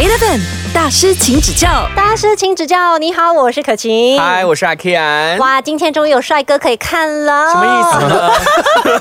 [0.00, 0.59] 8 FM.
[0.72, 1.68] 大师，请指教。
[1.96, 2.96] 大师，请指教。
[2.98, 4.18] 你好，我是可晴。
[4.20, 5.36] 嗨，我是阿 K 安。
[5.38, 7.48] 哇，今天终于有帅哥可以看了。
[7.50, 8.30] 什么意思呢？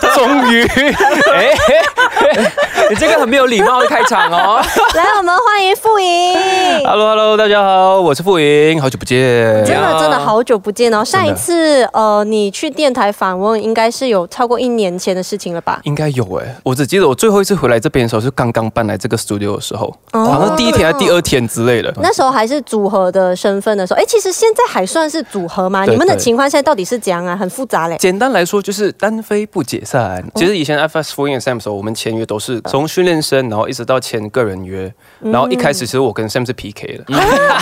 [0.16, 0.64] 终于，
[1.32, 1.54] 哎，
[2.90, 4.60] 你这个很没有礼貌的开场哦。
[4.96, 6.36] 来，我们欢迎傅莹。
[6.86, 9.18] Hello Hello，大家好，我是傅莹，好久不见。
[9.64, 11.06] 真的真的好久不见哦！
[11.06, 15.80] 上一次呃，你去电台访问，应该是有超过一年前的事情了吧？
[15.84, 21.94] 应该有哎，我只记得我最后一次回来这边的时候是刚刚搬来这个 studio 的时候，哦好像第一天还是第二天之类的。
[22.02, 25.86] 那时候还是组合的身份的时候，哎，其实现在还算是组合吗？
[25.86, 27.36] 对你们的情况现在到底是怎样啊？
[27.36, 27.98] 很复杂嘞。
[27.98, 30.24] 简单来说就是单飞不解散。
[30.36, 34.94] 其实以前 FS Four and Sam 的时候，我们签约都是从训练生，然后一直到签个人约。
[35.20, 37.06] 然后一开始其实我跟 Sam 是 PK 的，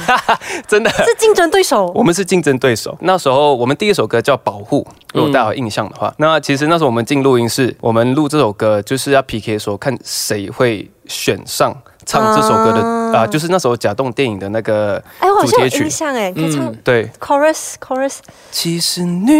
[0.67, 0.89] 真的。
[0.89, 2.97] 是竞争对手我们是竞争对手。
[3.01, 11.75] 那时候我们第一首歌叫《保护》，如果大家有印象的话，那其实那时候我们进录音室，我们录这首歌就是要 PK 说看谁会选上
[12.07, 15.89] 唱这首歌的啊、啊就是那时候假动电影的那个哎，我好像有主题曲印。
[15.89, 18.17] 象哎，可以唱对，chorus chorus。
[18.49, 19.33] 其实女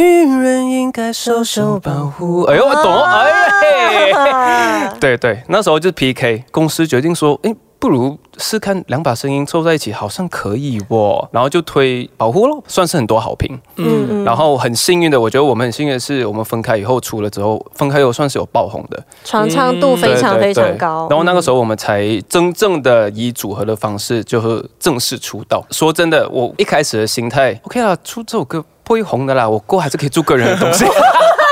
[0.44, 2.44] 人应该受受保护。
[2.44, 13.60] 哎呦，我懂，哎，啊对对，那时候就是 PK，公司决定说，哎，不如试看两把声音凑在一起，好像可以哦，然后就推保护咯，算是很多好评。
[13.76, 21.08] 嗯嗯，然后很幸运的，我觉得我们很幸运的是，我们分开以后出了之后，分开以后算是有爆红的，传唱度非常非对对对常高。
[21.10, 25.64] 然后那个时候我们才真正的以组合的方式，就是正式出道。
[25.70, 30.86] 说真的，我一开始的心态，OK 啦，出这首歌不会红的啦，我过还是可以做个人的东西。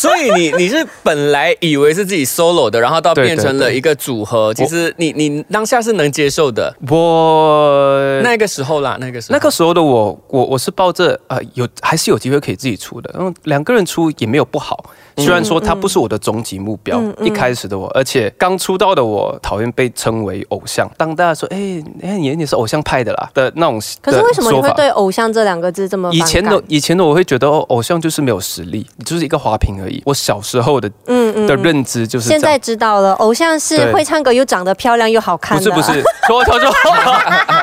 [0.00, 4.52] 所以你你是本来以为是自己 solo 的，然后到变成了一个组合。
[4.54, 6.74] 其实你你当下是能接受的。
[6.88, 14.84] 我那个时候啦，那个时候那个时候的我，我我是抱着呃有还是有机会可以自己出的，嗯，两个人出也没有不好。
[15.16, 20.88] 虽然说他不是我的终极目标，嗯嗯一开始的我，而且刚出道的我讨厌被称为偶像。
[20.96, 30.02] 当大家说，哎、哎，你你是偶像派的啦的那种，可是为什么你会对偶像这两个字这么以前的以前的我会觉得哦，偶像就是没有实力，你就是一个花瓶而已。
[30.04, 32.28] 我小时候的嗯嗯的认知就是。
[32.28, 35.70] 现在知道了，偶像是会唱歌又长得漂亮又好看的。
[35.70, 36.72] 不是不是，错错错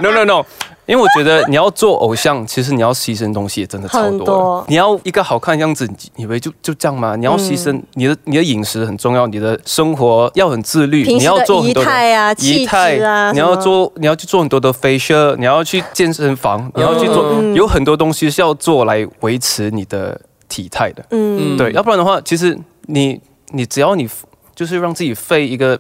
[0.02, 0.46] ，no no no。
[0.88, 4.66] 因为我觉得你要做偶像，其实你要牺牲东西也真的超多多。
[4.68, 7.16] 你要一个好看的样子，你以为就就这样吗？
[7.16, 11.90] 你要牺牲你的你的饮食很重要，你的生活要很自律，你要做很多的
[12.38, 20.22] 仪态啊，你要做，你要去做很多的 facial，你要去健身房，你要去做，嗯有很多东西是要做来维持你的
[20.56, 21.06] 体态的。
[21.10, 24.08] 嗯，对，要不然的话，其实你你只要你
[24.56, 25.78] 就是让自己废一个，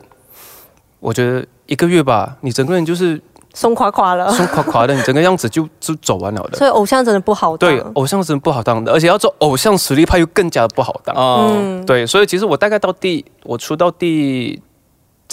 [1.00, 3.22] 我觉得一个月吧，你整个人就是
[3.54, 4.30] 松垮垮了。
[4.34, 6.58] 松垮垮的，你整个样子就就走完了的。
[6.58, 7.70] 所以偶像真的不好当。
[7.70, 11.16] 对，偶像真的不好当的，而且要做偶像实力派又更加不好当。
[11.16, 14.62] 哦，嗯，对，所以其实我大概到第我出道第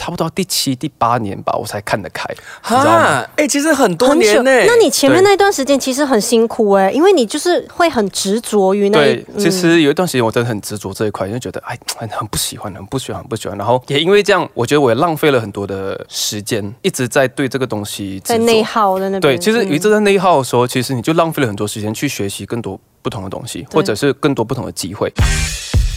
[0.03, 3.21] 差不多第七、第八年吧，我才看得开，你知道吗？
[3.21, 4.13] 哈，哎，其实很多。
[4.17, 4.51] 年呢。
[4.67, 13.57] 那你前面对那段时间其实很辛苦哎，因为你就是会很执着于那一对，其实有一段时间我真的很执着这一块，因为觉得哎很很不喜欢，很不喜欢，很不喜欢。
[13.57, 19.21] 然后也因为这样，我觉得我也浪费了很多的时间，一直在对这个东西在内耗的那边。
[19.21, 25.13] 对，其实有一嗯直在内耗的时候，其实你就浪费了很多时间去学习更多不同的东西，或者是更多不同的机会。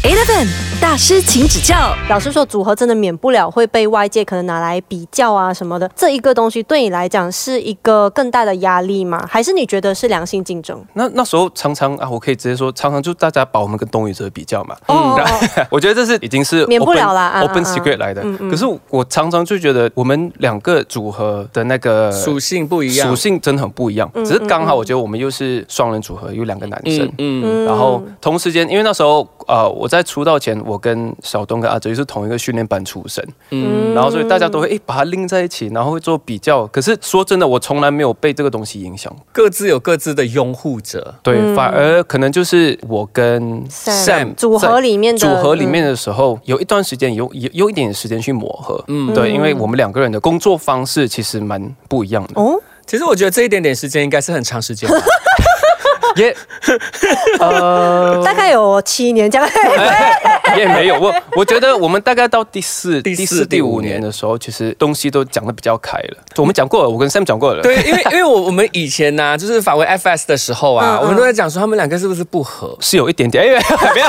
[0.03, 0.47] Eleven
[0.79, 1.95] 大师，请指教。
[2.07, 5.89] 老师说，组合真的免不了会被外界可能拿来比较啊什么的。
[5.95, 9.25] 这一个东西对你来讲是一个更大的压力吗？
[9.27, 10.79] 还是你觉得是良性竞争？
[10.93, 14.75] 那那时候常常啊，我可以直接说，常常就大家把我们跟东宇哲比较嘛。
[14.85, 18.37] 哦哦哦 我觉得这是已经是免不了啦啊 open secret 来的嗯。
[18.41, 23.15] 嗯可是我常常就觉得我们两个组合的那个属性不一样属。
[23.15, 24.07] 性真的很不一样。
[24.13, 27.41] 嗯只是刚好我觉得我们又是双人组合，有两个男生嗯。
[27.43, 36.65] 嗯，然后同时间，因为那时候呃我在出道前，我跟小东跟阿哲是同一个训练班出身，嗯然后所以大家都会诶把它拎在一起，然后会做比较。
[36.67, 39.13] 可是说真的，我从来没有被这个东西影响。
[39.31, 41.15] 各自有各自的拥护者。
[41.23, 48.83] 对，嗯反而可能就是我跟 Sam 组合里面的组合里面的时候，有一段时间有有有一点时间去磨合。
[48.87, 52.41] 嗯嗯，对，因为我们两个人的工作方式其实蛮不一样的。
[52.41, 55.01] 哦，其实我觉得这一点点时间应该是很长时间的。
[56.15, 56.35] 也
[57.39, 59.47] 呃大概有七年这样。
[60.57, 66.17] 也没有，我 我觉得我们大概到第四、第四第四、第五年年的时候，其实东西都讲的比较开了。
[66.37, 67.61] 我们讲过了，我跟 Sam 讲过了。
[67.61, 72.75] 对，因为因为我我们以前呢、就是法维 FS 的时候啊，嗯嗯我们都在讲说他们两个是不是不合？
[72.79, 73.63] 是有一点点，哎，
[73.93, 74.07] 没有，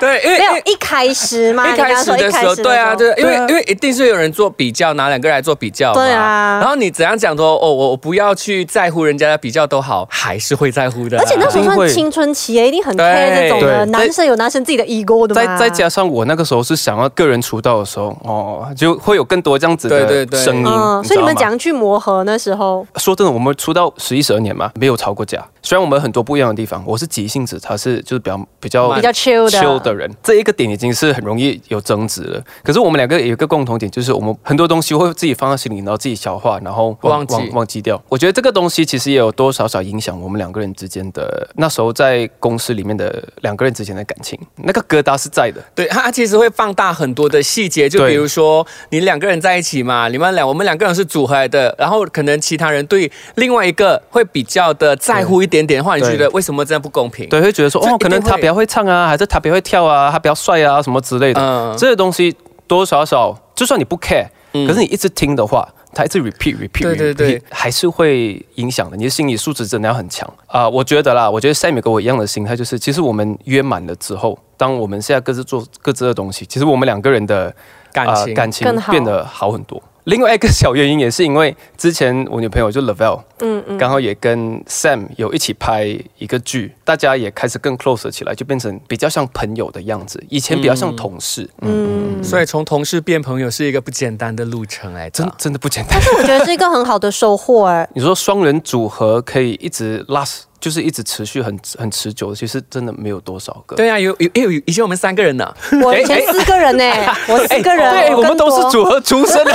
[0.00, 11.22] 对，因为一开始嘛，一开始的时候，对啊，对，因为因为一定是有人做比较，拿两个人来做比较嘛，对啊然后你怎样讲说，哦，我我不要去在乎人家的比较都好，还是会在乎的啊。
[11.22, 13.86] 而且那时候算青春期，一定很 care 这种的。
[13.86, 15.58] 男生有男生自己的 ego 的嘛。
[15.58, 20.66] 在在加上我那个时候是想要个人出道的时候，哦，就会有更多这样子对对对的声音。
[20.66, 22.86] 嗯，所以你们怎样去磨合那时候？
[22.96, 25.44] 说真的，我们出道十一十二年嘛，没有吵过架。
[25.62, 32.42] 虽然我们很多不一样的地方，我是急性子，他是就是比较比较比较 chill 的 chill 的人，这一个点已经是很容易有争执了。
[32.64, 38.02] 可是我们两个有一个共同点，就是我们很多东西会自己放在心里，然后自己消化，然后忘记忘忘记掉。
[38.08, 45.62] 我觉得这个东西其实也有多少少影响我们两个人之间的那时候在公司里面的两个人之间的感情，那个疙瘩是在的。
[45.74, 57.28] 对，它其实会放大很多的细节，就比如说你两个人在一起嘛，你们俩我们两个人是组合来的，然后可能其他人对另外一个会比较的在乎一点点的话，你觉得为什么这样不公平？
[57.28, 61.40] 对，会觉得说哦，可能他比较会唱啊，还是他比较会跳啊，他比较帅啊，什么之类的。
[61.40, 62.32] 嗯这些东西
[62.66, 68.96] 多多少少，就算你不 care，、嗯可是你一直听的话，它一直 repeat repeat，对对 repeat，对还是会影响的。
[68.96, 77.54] 你的心理素质真的要很强啊、我觉得啦，我觉得 Samy 跟我一样的心态，就是其实我们约满了之后，当我们现在各自做各自的东西，其实我们两个人的
[77.92, 79.82] 感情、呃感情变得好很多。
[80.04, 90.22] 另外一个小原因也是因为之前我女朋友就 Lavelle，嗯嗯，刚好也跟 Sam 有一起拍一个剧，大家也开始更 close 起来，就变成比较像朋友的样子。
[90.28, 95.32] 以前比较像同事，嗯，嗯，所以从同事变朋友是一个不简单的路程来着真。
[95.38, 95.92] 真的不简单。
[95.92, 97.88] 但是我觉得是一个很好的收获哎。
[97.94, 103.74] 你说双人组合可以一直 last，就是一直持续很很持久，其实真的没有多少个。
[103.74, 106.84] 对啊，有有有有，以前我们三个人呢，我以前四个人呢，
[107.26, 109.52] 我四个人，对，我们都是组合出身的，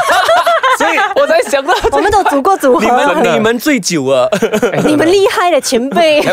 [0.87, 2.91] 所以我才想到 我们都组过组合你。
[3.21, 4.27] 们你们最久啊。
[4.85, 6.21] 你们厉害的前辈。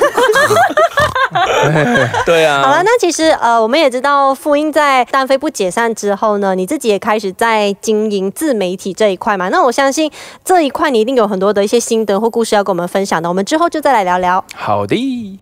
[2.24, 9.48] 对啊，好了，那其实呃，我们也知道复印在单飞不解散之后呢，你自己也开始在经营自媒体这一块嘛。
[9.48, 10.10] 那我相信
[10.44, 13.28] 这一块你一定有很多的一些心得或故事要跟我们分享的。
[13.28, 14.44] 我们之后就再来聊聊。
[14.54, 15.40] 好的。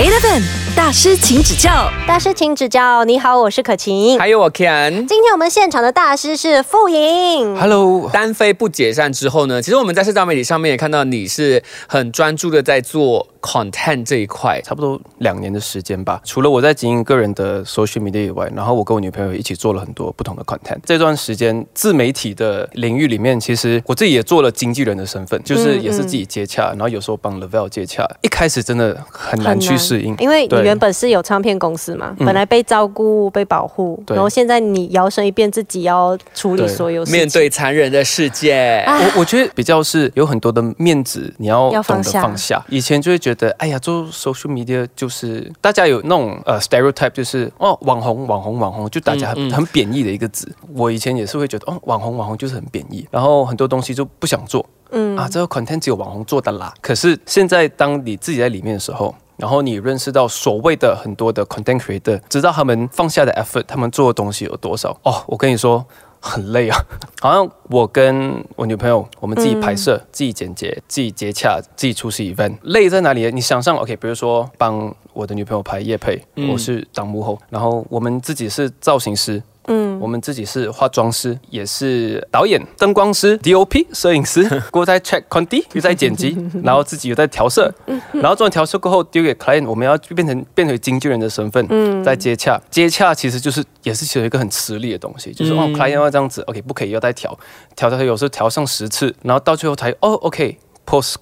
[0.00, 0.42] Eleven
[0.74, 1.92] 大师，请指教。
[2.08, 3.04] 大师请指教。
[3.04, 4.18] 你好，我是可晴。
[4.18, 5.06] 还有我 Ken。
[5.06, 7.54] 今天我们现场的大师是傅莹。
[7.60, 14.60] Hello，单飞不解散之后呢，其实我们在社交媒体上面也看到你是很专注的在做 content 这一块。
[14.64, 16.20] 差不多两年的时间吧。
[16.24, 20.78] 除了我在经营个人的 social media 以外，然后我跟我女朋友一起做了很多不同的 content。
[20.84, 28.06] 这段时间自媒体的领域里面，其实我自己也做了经纪人的身份，就是也是自己接洽，然后有时候帮 Lavelle 接洽。
[28.22, 37.18] 一开始真的很难去适应，因为你原本是有唱片公司嘛，嗯本来被照顾、被保护，然后现在你摇身一变，自己要处理所有事情。
[37.18, 42.64] 面对残忍的世界，啊我我觉得比较是有很多的面子，你要懂得放下放下。
[42.68, 50.50] 以前就会觉得，哎呀，做 social media 就是大家有那种呃 stereotype，就是哦网红网红网红，就大家很、嗯嗯很贬义的一个字。
[50.74, 54.64] 我以前也是会觉得，哦网红网红就是很贬义，然后很多东西就不想做。
[54.90, 56.74] 嗯啊，这个 content 只有网红做的啦。
[56.80, 65.22] 可是现在当你自己在里面的时候，然后你认识到所谓的很多的 content creator，知道他们放下的 effort，他们做的东西有多少哦。
[65.26, 65.84] 我跟你说。
[66.20, 66.78] 很累啊，
[67.20, 73.30] 好像我跟我女朋友，我们自己拍摄、自己剪辑、自己接洽、自己出席 event，累在哪里？
[73.32, 76.50] 你想象，OK，比如说帮我的女朋友拍夜配，嗯。
[76.50, 87.72] 我是当幕后，然后我们自己是造型师，嗯，我们自己是化妆师，也是导演、灯光师、DOP、摄影师， 过在 check conti，又在剪辑， 然后自己又在调色，
[88.12, 92.60] 然后做完调色过后丢给 client，我们要变成变成经纪人的身份，嗯在接洽。
[92.70, 97.38] 接洽其实就是也是其实有一个很吃力的东西，就是、哦嗯 client 要这样子，OK 不可以要再调，
[97.76, 100.58] 调调有时候调上十次，然后到最后才哦 OK。
[100.86, 101.18] Post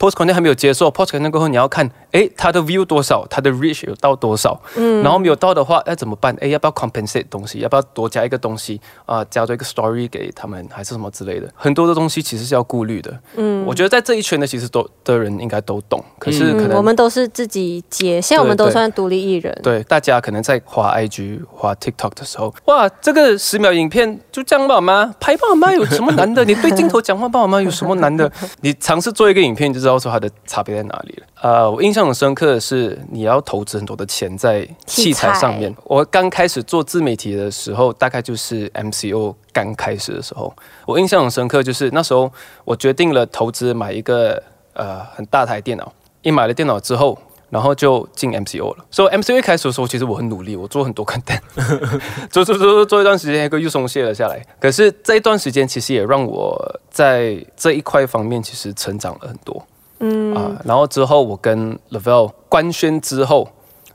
[0.00, 6.34] content，post content 还没有接受，post content 过后你要看，哎，它的 view 多少，它的 reach 有到多少，嗯然后没有到的话，要怎么办？
[6.40, 7.58] 哎，要不要 compensate 东西？
[7.60, 11.48] 要不要多加一个东西啊、加多一个 story 给他们，还是什么之类的？
[11.54, 13.18] 很多的东西其实是要顾虑的。
[13.36, 19.56] 嗯，我觉得在这一圈的其实都的人应该都懂，可是可嗯，能、我们都是自己接，现在我们都算独立艺人。
[19.62, 25.14] 对大家可能在滑 IG、滑 TikTok 的时候，哇，这个十秒影片就这样吧吗？
[25.20, 25.72] 拍吧吗？
[25.72, 26.44] 有什么难的？
[26.44, 27.60] 你对镜头讲话吧吗？
[27.60, 28.30] 有什么难的？
[28.60, 31.26] 你尝试做一个影片，你就知道说它的差别在哪里了。
[31.42, 35.74] 呃，我印象很深刻的是，你要投资很多的钱在器材上面。
[35.84, 40.54] 我刚开始做自媒体的时候，大概就是 MCO 刚开始的时候，
[40.86, 42.30] 我印象很深刻，就是那时候
[42.64, 44.42] 我决定了投资买一个
[44.74, 45.92] 呃很大台电脑。
[46.22, 47.18] 一买了电脑之后，
[47.48, 48.84] 然后就进 MCO 了。
[48.90, 51.40] 所以 MCO 一开始的时候，其实我很努力，我做很多 content，
[52.30, 54.44] 做做做做一段时间，一个又松懈了下来。
[54.60, 59.66] 可是这一段时间，其实也让我在这一块方面其实成长了很多。
[60.00, 63.48] 嗯啊，然后之后我跟 Lavelle 官宣之后，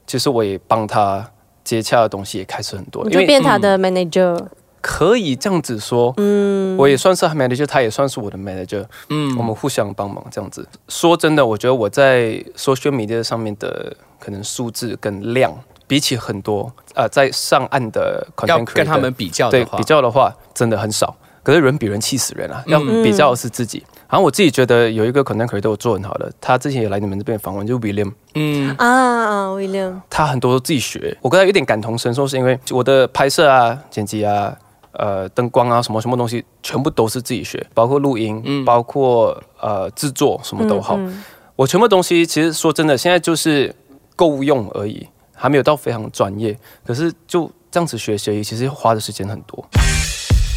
[0.07, 1.31] 其实我也帮他
[1.63, 4.39] 接洽的东西也开始很多，你就变他的 manager，
[4.81, 10.67] 可以这样子说，嗯，我也算是他 manager，他也算是我的 manager，嗯，我们互相帮忙这样子。
[10.87, 15.51] 说真的，我觉得我在 social media 上面的可能数字跟量
[15.87, 21.15] 比起很多呃在上岸的 content 跟他们比较的话，对比较的话，真的很少。
[21.41, 22.63] 可是人比人气死人啊！
[22.65, 23.83] 要比较的是自己。
[24.09, 31.17] 然后我自己觉得有一个 content creator 我做很好的，他之前也来你们这边访问，就是 William，嗯，啊，William，他很多都自己学。
[31.21, 34.55] 我跟他有点感同身受，是因为我的拍摄啊、剪辑啊、
[34.91, 40.95] 呃灯光啊什么什么东西，全部都是自己学，包括录音，包括呃制作，什么都好。
[40.97, 41.23] 嗯
[41.57, 43.73] 我全部东西其实说真的，现在就是
[44.17, 46.53] 够用而已，还没有到非常专业。
[46.85, 49.65] 可是就这样子学习，其实花的时间很多。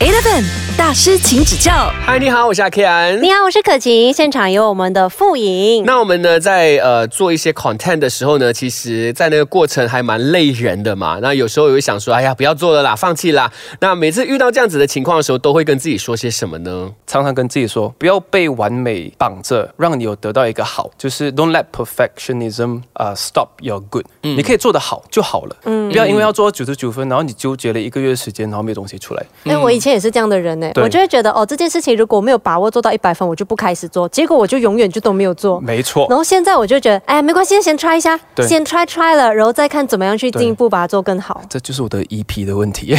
[0.00, 0.44] Eleven
[0.78, 1.92] 大师，请指教。
[2.06, 3.20] 嗨，你好，我是阿 K 安。
[3.20, 5.84] 你好，我是可晴，现场有我们的傅颖。
[5.84, 11.18] 那我们呢，在呃做一些 content 的时候呢，其实，在那个过程还蛮累人的嘛。
[11.20, 13.52] 那有时候也会想说，哎呀，不要做了啦，放弃啦。
[13.80, 16.92] 那每次遇到这样子的情况的时候，都会跟自己说些什么呢？
[17.08, 29.26] 常常跟自己说，不要被完美绑着，让你有得到一个好，就是 don't let perfectionism 啊、stop your good、你可以做得好就好了，嗯不要因为要做到九十九分，然后你纠结了一个月的时间，然后没有东西出来。
[29.44, 35.60] 哎、我以前也是这样的人呢、对我就会觉得哦，这件事情如果我没有把握做到一百分，我就不开始做，结果我就永远就都没有做。
[35.60, 41.40] 没错然，后现在我就觉得，哎，没关系，先 try 一下，先 try try 了，然后再看怎么样去进一步把它做更好。
[41.48, 42.94] 这就是我的 EP 的问题。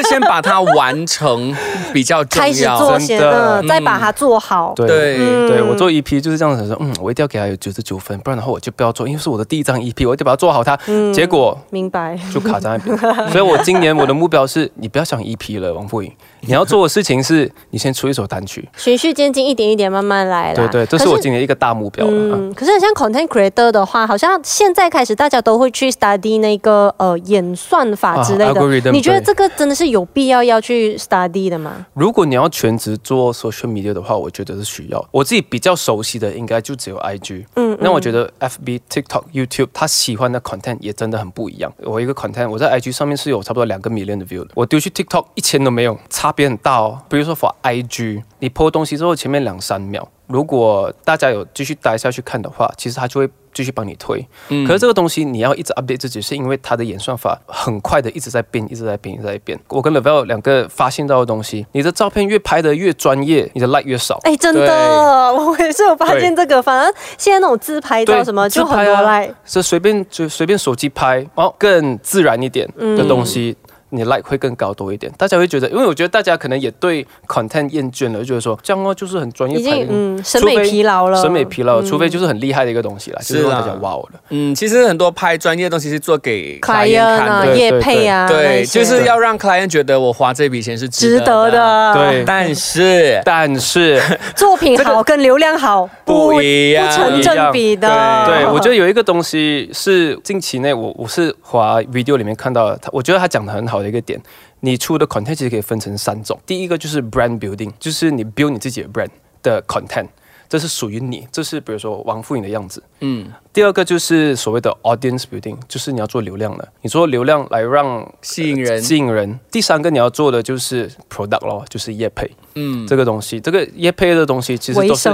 [0.00, 1.54] 就是先把它完成
[1.92, 2.78] 比较重开始要。
[2.78, 4.72] 做先，真的嗯，再把它做好。
[4.74, 10.78] 对对对我做 EP 就是这样子说，嗯，我一定要给他有九十九分，不然的话我就不要做，因为是我的第一张 EP，我一定要把它做好它。
[11.12, 12.18] 结果明白。
[12.32, 12.96] 就卡在那边。
[13.30, 18.66] 所以我今年我的目标是，你不要想 EP 了，王富颖，你要做的事情是你先出一首单曲。
[18.76, 20.54] 循序渐进，一点一点慢慢来啦。
[20.54, 28.90] 对对，这是我今年一个大目标嗯，可是很像 content creator 的话，好像现在开始大家都会去 study 那个呃演算法之类啊的。
[28.90, 31.86] 你觉得这个真的是有必要要去 study 的吗？
[31.94, 35.08] 如果你要全职做 social media 的话，我觉得是需要。
[35.10, 37.44] 我自己比较熟悉的应该就只有 IG。
[37.56, 41.72] 嗯，那我觉得 FB、TikTok、YouTube 他喜欢的 content 也真的很不一样。
[41.78, 47.02] 我一个 content 我在 IG 上面是有差不多两个 million 的 view 的，我丢去 TikTok 一千都没有，差别很大哦。
[47.08, 50.08] 比如说 for IG，你 po 东西之后前面两三秒。
[50.30, 54.24] 如果大家有继续待下去看的话，其实他就会继续帮你推。
[54.48, 59.58] 嗯可是这个东西你要一直 update 自己，是因为它的演算法很快的一直在变，一直在变，一直在变。
[59.68, 64.20] 我跟 Level 两个发现到的东西，你的照片越拍的越专业，你的 like 越少。
[64.22, 66.62] 哎，真的，我也是有发现这个。
[66.62, 69.34] 反正现在那种自拍照什么就很多 like。
[69.44, 73.56] 是随便就随便手机拍，哦，更自然一点的东西。
[73.90, 84.18] 你 like 会更高多一点，大家会觉得，因为我觉得大家可能也对 content 厌倦了，就觉得说这样哦，就是很专业已经嗯审美疲劳了，审美疲劳，除非就是很厉害的一个东西啦，就是让大家哇哦的。
[84.30, 91.52] 嗯，其实很多拍专业的东西是做给 client 啊、业配啊，对，就是要让 client 觉得我花这笔钱是值值得得的。
[91.52, 91.94] 的。
[91.94, 94.00] 对但是但是，
[94.36, 97.88] 作品好跟流量好不一样不成正比的。
[98.26, 98.46] 对。
[98.46, 104.20] 我觉得有一个东西是近期内我我是华 video 里面看到的，他我觉得他讲的很好的一个点，
[104.60, 109.10] 你出的 content 其实可以分成三种，第一个就是 brand building，就是你 build 你自己的 brand
[109.42, 110.08] 的 content。
[110.50, 112.82] 这是属于你，这是比如说王富颖的样子。
[112.98, 119.38] 嗯，第二个就是所谓的 audience building，就是你要做流量的，你做流量来让吸引人吸引人。
[119.48, 122.28] 第三个你要做的就是 product 咯，就是业配。
[122.56, 125.08] 嗯，这个东西，这个业配的东西其实都是，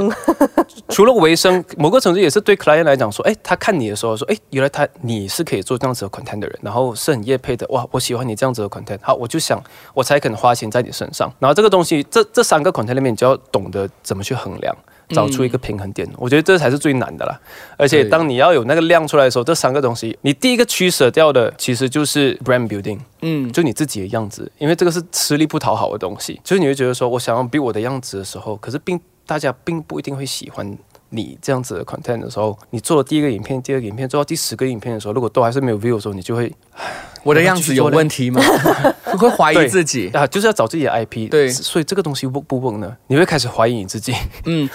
[0.89, 9.63] 除了维生，某个程度也是对 client 来讲说，哎，他看你的时候说，哎，原来他你是可以做这样子的 content 的人，然后是很业配的，哇，我喜欢你这样子的 content，好，我就想
[9.93, 11.31] 我才肯花钱在你身上。
[11.39, 14.75] 然后这个东西，这这三个 content 里面，你就要懂得怎么去衡量。
[15.11, 17.41] 找出一个平衡点，我觉得这才是最难的啦。
[17.77, 30.77] 而且当你要有那个量出来的时候，这三个东西，你第一个取舍掉的其实就是 brand building，嗯，就你自己的样子，因为这个是吃力不讨好的东西，就是你会觉得说我想要比我的样子的时候，可是并大家并不一定会喜欢
[31.11, 36.53] 你这样子的 content 的时候，你做了第一个影片、第二个影片，做到第十个影片的时候，如果都还是没有 view 的时候，你就会
[37.23, 38.41] 我的样子有问题吗？
[39.13, 40.09] 你会怀疑自己。
[40.11, 41.29] 啊，就是要找自己的 IP。
[41.29, 42.97] 对所以这个东西 work 不 work 呢？
[43.09, 44.15] 你会开始怀疑你自己。
[44.45, 44.69] 嗯，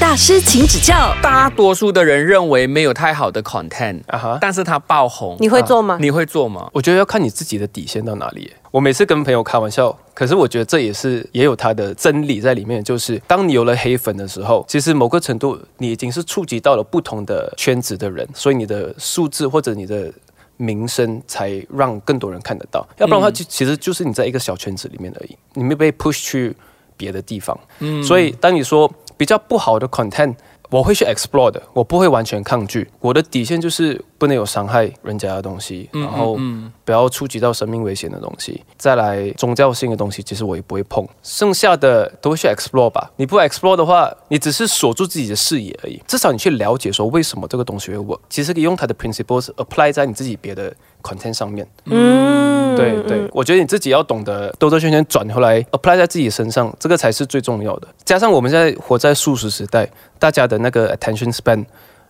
[0.00, 1.14] 大师，请指教。
[1.22, 5.96] 大多数的人认为没有太好的 content，啊哈，但是它爆红，你会做吗？
[6.00, 6.68] 你会做吗？
[6.72, 8.56] 我觉得要看你自己的底线到哪里耶。
[8.70, 20.12] 我每次跟朋友开玩笑，可是我觉得这也是也有它的真理在里面，就是当你有了黑粉的时候，其实某个程度你已经是触及到了不同的圈子的人，所以你的数字或者你的。
[20.58, 26.56] 名声才让更多人看得到，要不然的话，就其实就是你在一个小圈子里面而已，你没被 push 去
[26.96, 27.54] 别的地方。
[27.80, 30.34] 嗯所以当你说比较不好的 content，
[30.70, 32.90] 我会去 explore 的，我不会完全抗拒。
[33.00, 38.62] 我的底线就是不能有伤害人家的东西，嗯然后嗯不要触及到生命危险的东西。
[38.76, 41.06] 再来宗教性的东西，其实我也不会碰。
[41.22, 43.10] 剩下的都会去 explore 吧。
[43.16, 46.00] 你不 explore 的话，你只是锁住自己的视野而已。
[46.06, 51.66] 至少你去了解说为什么这个东西会 work，其实可以用它的 principles apply 在你自己别的 content 上面。
[51.84, 57.88] 嗯对对，我觉得你自己要懂得兜兜圈圈转回来，apply 在自己身上，这个才是最重要的。
[58.04, 61.64] 加上我们现在活在素食时代，大家的那个 attention span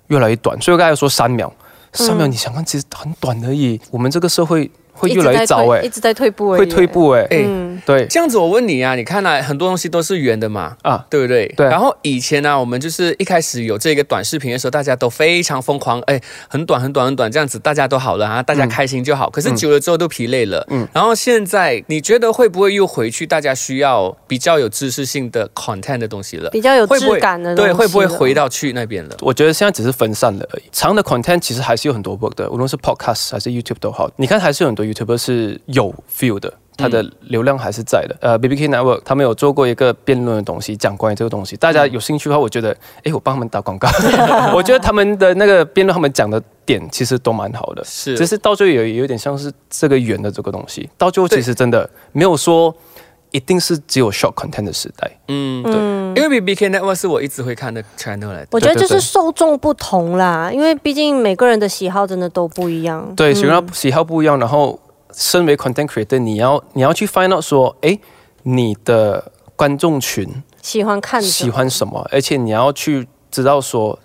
[0.08, 1.52] 越来越短，所以我刚才说三秒，
[1.96, 3.80] 三秒你想看其实很短而已。
[3.90, 11.46] 我们这个社会会越来越糟哎、一直在退步而已，会退步哎、哎嗯，对这样子我问你啊，你看来、很多东西都是圆的嘛，啊，对不对？
[11.56, 19.28] 对然后以前呢、我们就是一开始有这个短视频的时候，大家都非常疯狂，哎，很短很短很短，这样子大家都好了啊，大家开心就好。
[19.28, 20.66] 可是久了之后都疲累了。
[20.70, 20.88] 嗯嗯。
[20.92, 23.26] 然后现在你觉得会不会又回去？
[23.26, 26.48] 大家需要比较有知识性的 content 的东西了？
[26.50, 29.16] 比较有质感的对，东西会不会回到去那边了？
[29.20, 30.62] 我觉得现在只是分散了而已。
[30.70, 34.08] 长的 content 其实还是有很多 work 的，无论是 podcast 还是 YouTube 都好。
[34.16, 36.52] 你看，还是有很多 YouTuber 是有 feel 的。
[36.78, 38.14] 它的流量还是在的。
[38.20, 41.56] 呃，BBK Network 他们有做过一个辩论的东西，讲关于这个东西。
[41.56, 43.88] 大家有兴趣的话，我觉得，诶，我帮他们打广告。
[44.54, 47.82] 我觉得他们的那个辩论，他们讲的点其实都蛮好的。
[47.82, 52.74] 是只是到最后有有点像是这个圆的这个东西，到最后其实真的没有说
[53.36, 55.10] 一定是只有 short content 的时代。
[55.28, 55.74] 嗯，对。
[56.16, 58.46] 因为 B B K Network 是我一直会看的 channel 来。
[58.50, 58.96] 我觉得就是对。
[58.96, 63.12] 对对受众不同啦，因为毕竟每个人的喜好真的都不一样。
[63.14, 64.80] 对，喜好嗯喜好不一样，然后
[65.12, 68.00] 身为 content creator，你要你要去 find out 说，诶，
[68.44, 70.26] 你的观众群
[70.62, 71.32] 喜欢看什么？
[71.32, 73.98] 喜欢什么，而且你要去知道说，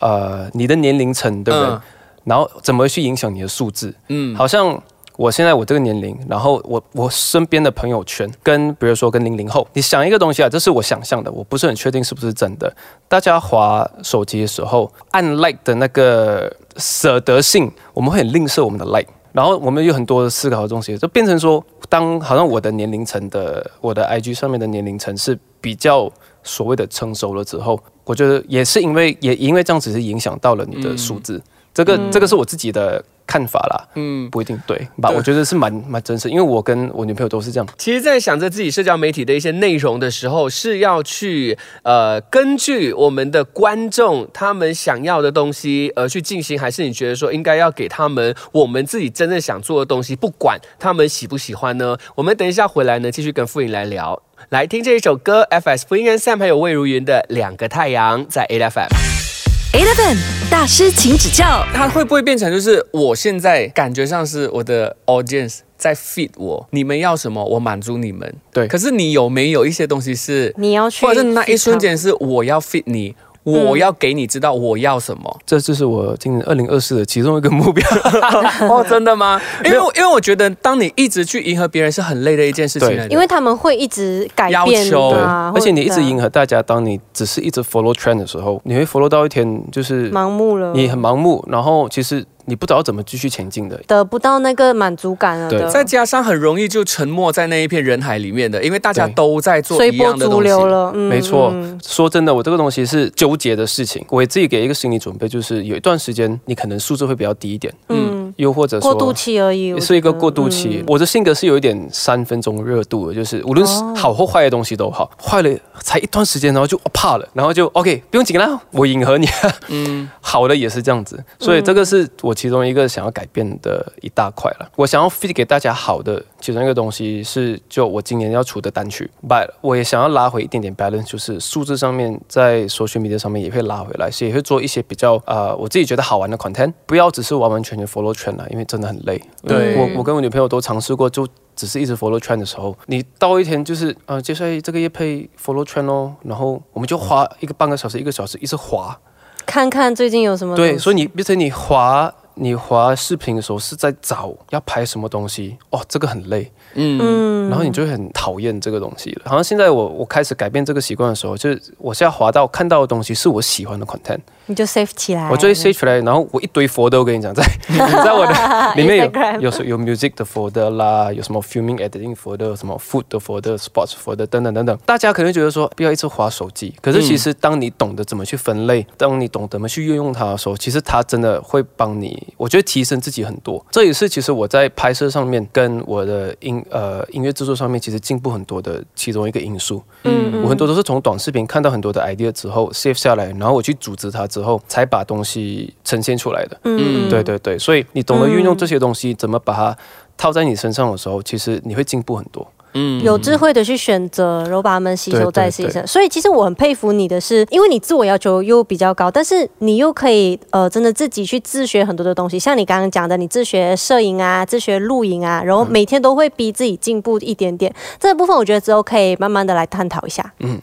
[0.00, 1.80] 呃，你的年龄层的人，嗯。
[2.24, 3.94] 然后怎么去影响你的数字。
[4.08, 4.82] 嗯，好像
[5.16, 12.74] 我现在我这个年龄，然后我我身边的朋友圈跟比如说跟零零后，你想一个东西啊，这是我想象的，我不是很确定是不是真的。
[13.08, 19.08] 大家滑手机的时候按 like 的那个舍得性，我们会很吝啬我们的 like。
[19.32, 26.08] 然后我们有很多思考的东西，就变成说，当好像我的年龄层的我的 IG 上面的年龄层是比较
[26.44, 31.42] 所谓的成熟了之后，我觉得也是因为也因为这样子是影响到了你的数字，
[31.72, 33.88] 这个这个是我自己的看法啦。
[33.94, 35.10] 嗯，不一定对吧？
[35.10, 37.68] 我觉得是蛮蛮真实，因为我跟我女朋友都是这样。
[37.78, 51.96] 其实，在想着自己社交媒体的一些内容的时候，是要去呃根据我们的观众他们想要的东西而去进行，还是你觉得说应该要给他们我们自己真正想做的东西，不管他们喜不喜欢呢？
[52.14, 54.22] 我们等一下回来呢，继续跟傅颖来聊。
[54.50, 59.33] 来听这一首歌，FS 福音跟 Sam 还有魏如云的《两个太阳》在 A F M。
[59.74, 60.16] Eleven
[60.48, 61.66] 大师，请指教。
[61.74, 68.32] 它会不会变成就是我现在感觉上是我的 audience 在 feed 我，你们要什么我满足你们。
[68.52, 75.38] 对可是你有没有一些东西是，你要去，或者是那一瞬间是我要 feed 你，我要给你知道我要什么？
[75.46, 77.86] 这就是我今年二零二四的其中一个目标。
[78.68, 79.40] 哦，真的吗？
[79.64, 83.06] 因为因为我觉得当你一直去迎合别人是很累的一件事情对。
[83.08, 93.80] 因为他们会一直改要变求对，啊，而且你一直迎合合大家，当你只是一直 follow trend 的时候，你会 follow 到一天就是盲目了，你很盲目，然后其实你不知道怎么继续前进的。
[93.86, 95.58] 得不到那个满足感了对。
[95.58, 100.44] 的，再加上很容易就沉没在那一片人海里面的，因为大家都在做随波逐一样的东西。
[100.44, 101.50] 流了，嗯没错。
[101.52, 104.04] 嗯，说真的，我这个东西是纠结的事情。
[104.08, 110.78] 我也自己给一个心理准备，就是有一段时间你可能素质会比较低一点，嗯，又或者说过渡期而已，是一个过渡期。
[110.80, 110.84] 嗯。
[110.88, 113.94] 我的性格是有一点三分钟热度的，就是无论是哦。
[113.94, 119.26] 好或坏的东西都好，坏了才一段时间，然后就、哦怕了，然后就 OK，不用紧啦，我迎合你。
[119.68, 124.68] 嗯， 好的也是这样子，所以这个是我其中一个想要改变的一大块了。
[124.76, 139.22] 我想要 feed 给大家好的其中一个东西是，就我今年要出的单曲，but 我也想要拉回一点点 balance，就是数字上面在 social media 上面也会拉回来，所以也会做一些比较呃我自己觉得好玩的 content，不要只是完完全全 follow trend 了，因为真的很累。
[139.42, 139.76] 对。
[139.76, 148.98] 我我跟我女朋友都尝试过，就只是一直 follow trend 的时候，你到一天就是呃，接下来这个月配 follow trend 哦，然后我们就花一个半个小时、一个小时一直滑，
[149.46, 157.48] 看看最近有什么对，所以你变成你滑你滑视频的时候是在找要拍什么东西，哦，这个很累，嗯。
[157.48, 159.10] 然后你就会很讨厌这个东西。
[159.12, 159.22] 了。
[159.26, 167.42] 好像现在我我开始改变这个习惯的时候，就是我现在滑到看到的东西是我喜欢的 content，你就 save 起来，我就会 save 起来，然后我一堆 folder，我跟你讲，在
[168.04, 168.32] 在我的
[168.76, 168.98] 里面
[169.40, 174.78] 有有有 music 的 folder 啦，有什么 filming editing folder，什么 food 的 folder，sports folder 等等等等。
[174.84, 183.64] 大家可能觉得说不要一直划手机，可是其实当你懂得怎么去分类，当你懂得怎么去运用它的时候，其实它真的会帮你，我觉得提升自己很多。
[183.70, 189.82] 这也是其实我在拍摄上面跟我的音 呃音乐制作上面其实进步很多的其中一个因素。
[190.04, 196.58] 嗯我很多都是从短视频看到很多的 idea 之后 save 下来，然后我去组织它之后，才把东西呈现出来的。
[196.64, 199.76] 嗯，对对对，所以你懂得运用这些东西，怎么把它
[200.16, 202.46] 套在你身上的时候，其实你会进步很多。
[202.76, 205.86] 嗯有智慧的去选择，然后把它们吸收在自己身上。
[205.86, 217.72] 所以其实我很佩服你的是，因为你自我要求又比较高，但是你又可以呃真的自己去自学很多的东西，像你刚刚讲的，你自学摄影啊，自学录影啊，然后每天都会逼自己进步一点点。
[218.00, 220.34] 这个部分我觉得之后可以慢慢的来探讨一下。
[220.40, 220.58] 嗯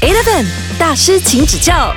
[0.00, 0.46] Eleven
[0.78, 1.92] 大师，请指教。